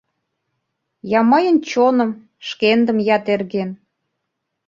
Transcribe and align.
Я 1.17 1.19
мыйын 1.31 1.57
чоным, 1.69 2.11
шкендым 2.47 2.97
я 3.15 3.17
терген 3.25 3.69